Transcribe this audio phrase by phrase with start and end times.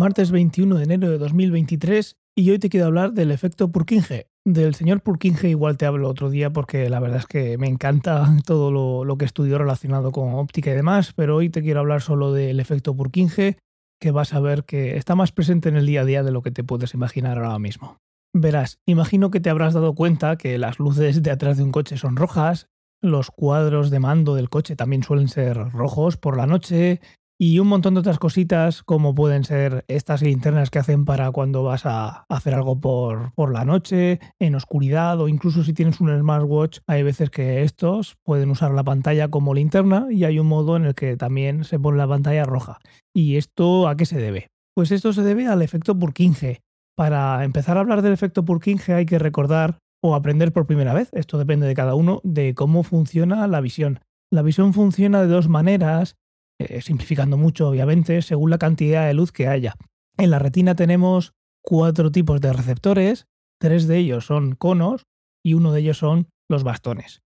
[0.00, 4.28] martes 21 de enero de 2023 y hoy te quiero hablar del efecto Purkinje.
[4.46, 8.34] Del señor Purkinje igual te hablo otro día porque la verdad es que me encanta
[8.46, 12.32] todo lo, que estudio relacionado con óptica y demás, pero hoy te quiero hablar solo
[12.32, 13.58] del efecto Purkinje
[14.00, 16.40] que vas a ver que está más presente en el día a día de lo
[16.40, 17.98] que te puedes imaginar ahora mismo.
[18.32, 21.98] Verás, imagino que te habrás dado cuenta que las luces de atrás de un coche
[21.98, 22.68] son rojas,
[23.02, 27.02] los cuadros de mando del coche también suelen ser rojos por la noche,
[27.42, 31.62] y un montón de otras cositas como pueden ser estas linternas que hacen para cuando
[31.62, 36.14] vas a hacer algo por, por la noche, en oscuridad o incluso si tienes un
[36.14, 40.76] smartwatch, hay veces que estos pueden usar la pantalla como linterna y hay un modo
[40.76, 42.78] en el que también se pone la pantalla roja.
[43.14, 44.48] ¿Y esto a qué se debe?
[44.74, 46.60] Pues esto se debe al efecto Purkinje.
[46.94, 51.08] Para empezar a hablar del efecto Purkinje hay que recordar o aprender por primera vez,
[51.14, 54.00] esto depende de cada uno, de cómo funciona la visión.
[54.30, 56.16] La visión funciona de dos maneras
[56.60, 59.76] eh, simplificando mucho obviamente, según la cantidad de luz que haya.
[60.18, 61.32] En la retina tenemos
[61.64, 63.26] cuatro tipos de receptores,
[63.58, 65.06] tres de ellos son conos
[65.42, 67.22] y uno de ellos son los bastones.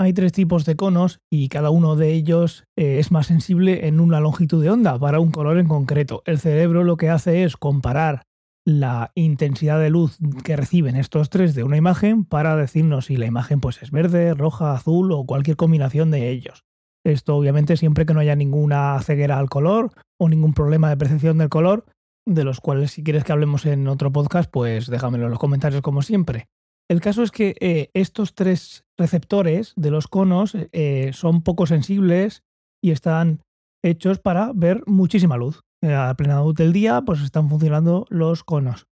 [0.00, 4.00] Hay tres tipos de conos y cada uno de ellos eh, es más sensible en
[4.00, 6.22] una longitud de onda para un color en concreto.
[6.24, 8.22] El cerebro lo que hace es comparar
[8.64, 13.26] la intensidad de luz que reciben estos tres de una imagen para decirnos si la
[13.26, 16.64] imagen pues, es verde, roja, azul o cualquier combinación de ellos.
[17.04, 21.38] Esto obviamente siempre que no haya ninguna ceguera al color o ningún problema de percepción
[21.38, 21.86] del color,
[22.26, 25.82] de los cuales si quieres que hablemos en otro podcast, pues déjamelo en los comentarios
[25.82, 26.48] como siempre.
[26.90, 32.42] El caso es que eh, estos tres receptores de los conos eh, son poco sensibles
[32.82, 33.42] y están
[33.82, 35.62] hechos para ver muchísima luz.
[35.82, 38.86] Eh, a plena luz del día, pues están funcionando los conos.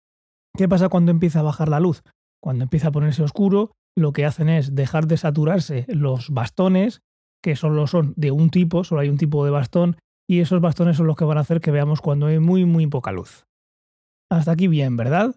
[0.55, 2.03] ¿Qué pasa cuando empieza a bajar la luz?
[2.43, 7.01] Cuando empieza a ponerse oscuro, lo que hacen es dejar de saturarse los bastones
[7.43, 10.97] que solo son de un tipo, solo hay un tipo de bastón, y esos bastones
[10.97, 13.45] son los que van a hacer que veamos cuando hay muy, muy poca luz.
[14.31, 15.35] Hasta aquí bien, ¿verdad?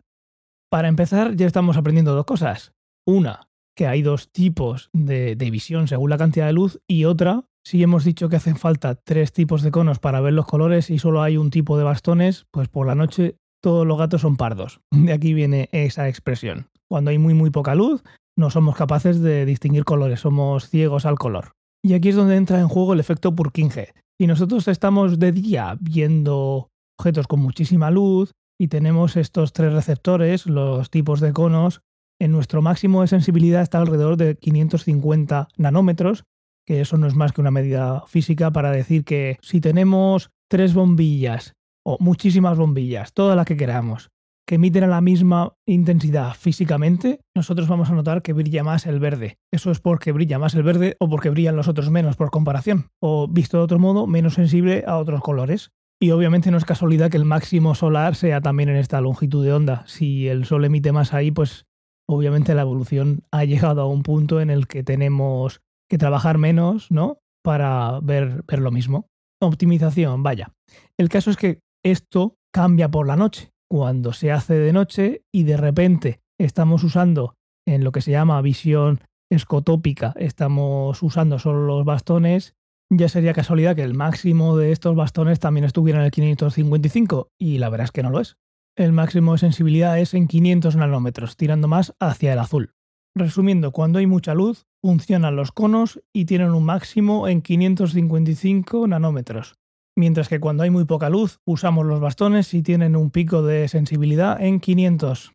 [0.70, 2.72] Para empezar, ya estamos aprendiendo dos cosas.
[3.06, 7.82] Una, que hay dos tipos de, visión según la cantidad de luz, y otra, si
[7.82, 11.22] hemos dicho que hacen falta tres tipos de conos para ver los colores y solo
[11.22, 14.80] hay un tipo de bastones, pues por la noche todos los gatos son pardos.
[14.90, 16.70] De aquí viene esa expresión.
[16.88, 18.02] Cuando hay muy muy poca luz,
[18.36, 21.57] no somos capaces de distinguir colores, somos ciegos al color.
[21.84, 23.94] Y aquí es donde entra en juego el efecto Purkinje.
[24.20, 30.46] Si nosotros estamos de día viendo objetos con muchísima luz y tenemos estos tres receptores,
[30.46, 31.80] los tipos de conos,
[32.20, 36.24] en nuestro máximo de sensibilidad está alrededor de 550 nanómetros,
[36.66, 40.74] que eso no es más que una medida física para decir que si tenemos tres
[40.74, 41.52] bombillas
[41.86, 44.10] o muchísimas bombillas, todas las que queramos,
[44.48, 48.98] que emiten a la misma intensidad físicamente, nosotros vamos a notar que brilla más el
[48.98, 49.36] verde.
[49.52, 52.88] Eso es porque brilla más el verde o porque brillan los otros menos por comparación.
[52.98, 55.70] O visto de otro modo, menos sensible a otros colores.
[56.00, 59.52] Y obviamente no es casualidad que el máximo solar sea también en esta longitud de
[59.52, 59.84] onda.
[59.86, 61.66] Si el sol emite más ahí, pues
[62.08, 65.60] obviamente la evolución ha llegado a un punto en el que tenemos
[65.90, 67.18] que trabajar menos, ¿no?
[67.44, 69.08] Para ver, ver lo mismo.
[69.42, 70.54] Optimización, vaya.
[70.98, 75.44] El caso es que esto cambia por la noche cuando se hace de noche y
[75.44, 77.34] de repente estamos usando
[77.66, 82.54] en lo que se llama visión escotópica, estamos usando solo los bastones,
[82.90, 87.58] ya sería casualidad que el máximo de estos bastones también estuviera en el 555 y
[87.58, 88.36] la verdad es que no lo es.
[88.74, 92.72] El máximo de sensibilidad es en 500 nanómetros, tirando más hacia el azul.
[93.14, 99.58] Resumiendo, cuando hay mucha luz, funcionan los conos y tienen un máximo en 555 nanómetros
[99.98, 103.68] mientras que cuando hay muy poca luz usamos los bastones y tienen un pico de
[103.68, 105.32] sensibilidad en 500.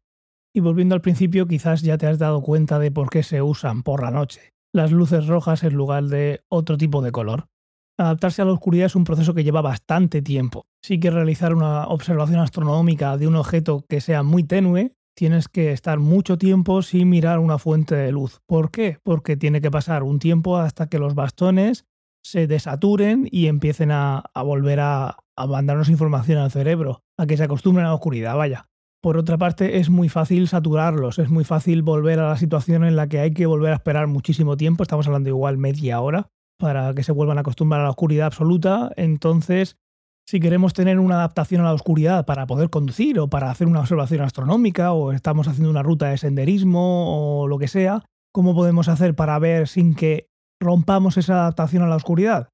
[0.56, 3.84] Y volviendo al principio, quizás ya te has dado cuenta de por qué se usan
[3.84, 7.46] por la noche las luces rojas en lugar de otro tipo de color.
[7.98, 10.66] Adaptarse a la oscuridad es un proceso que lleva bastante tiempo.
[10.82, 15.72] Si quieres realizar una observación astronómica de un objeto que sea muy tenue, tienes que
[15.72, 18.42] estar mucho tiempo sin mirar una fuente de luz.
[18.48, 18.98] ¿Por qué?
[19.04, 21.86] Porque tiene que pasar un tiempo hasta que los bastones
[22.24, 27.44] se desaturen y empiecen a, volver a, a, mandarnos información al cerebro, a que se
[27.44, 28.70] acostumbren a la oscuridad, vaya.
[29.02, 32.96] Por otra parte, es muy fácil saturarlos, es muy fácil volver a la situación en
[32.96, 36.94] la que hay que volver a esperar muchísimo tiempo, estamos hablando igual media hora, para
[36.94, 38.92] que se vuelvan a acostumbrar a la oscuridad absoluta.
[38.96, 39.76] Entonces,
[40.26, 43.82] si queremos tener una adaptación a la oscuridad para poder conducir o para hacer una
[43.82, 48.88] observación astronómica o estamos haciendo una ruta de senderismo o lo que sea, ¿cómo podemos
[48.88, 50.30] hacer para ver sin que
[50.64, 52.50] rompamos esa adaptación a la oscuridad?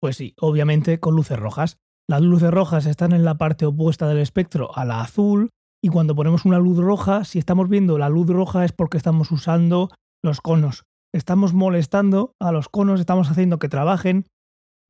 [0.00, 1.78] Pues sí, obviamente con luces rojas.
[2.08, 5.50] Las luces rojas están en la parte opuesta del espectro a la azul
[5.82, 9.30] y cuando ponemos una luz roja, si estamos viendo la luz roja es porque estamos
[9.30, 9.90] usando
[10.24, 10.84] los conos.
[11.14, 14.26] Estamos molestando a los conos, estamos haciendo que trabajen,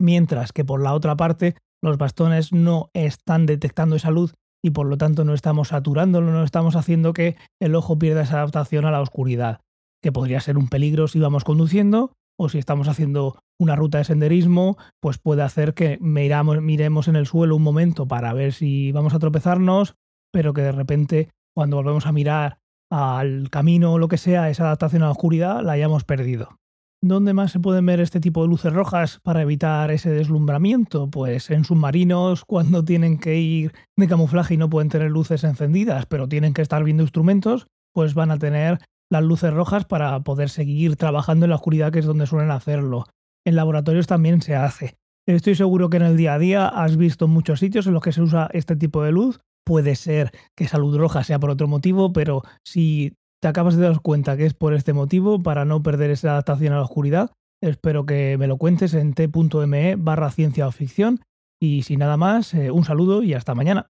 [0.01, 4.35] mientras que por la otra parte los bastones no están detectando esa luz
[4.65, 8.39] y por lo tanto no estamos saturándolo, no estamos haciendo que el ojo pierda esa
[8.39, 9.61] adaptación a la oscuridad,
[10.03, 14.05] que podría ser un peligro si vamos conduciendo o si estamos haciendo una ruta de
[14.05, 18.93] senderismo, pues puede hacer que miramos, miremos en el suelo un momento para ver si
[18.93, 19.95] vamos a tropezarnos,
[20.33, 22.59] pero que de repente cuando volvemos a mirar
[22.91, 26.59] al camino o lo que sea, esa adaptación a la oscuridad la hayamos perdido.
[27.03, 31.09] ¿Dónde más se pueden ver este tipo de luces rojas para evitar ese deslumbramiento?
[31.11, 36.07] Pues en submarinos cuando tienen que ir de camuflaje y no pueden tener luces encendidas,
[36.07, 38.79] pero tienen que estar viendo instrumentos, pues van a tener
[39.11, 43.05] las luces rojas para poder seguir trabajando en la oscuridad, que es donde suelen hacerlo.
[43.45, 44.97] En laboratorios también se hace.
[45.27, 48.13] Estoy seguro que en el día a día has visto muchos sitios en los que
[48.13, 49.41] se usa este tipo de luz.
[49.65, 53.83] Puede ser que esa luz roja sea por otro motivo, pero si te acabas de
[53.83, 57.33] dar cuenta que es por este motivo, para no perder esa adaptación a la oscuridad,
[57.61, 61.21] espero que me lo cuentes en t.me barra ciencia o ficción.
[61.61, 63.89] Y sin nada más, eh, un saludo y hasta mañana.